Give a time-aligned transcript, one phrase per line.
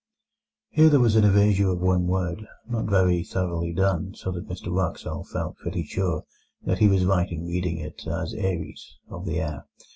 [0.69, 4.73] Here there was an erasure of one word, not very thoroughly done, so that Mr
[4.75, 6.23] Wraxall felt pretty sure
[6.63, 9.65] that he was right in reading it as aëris ("of the air").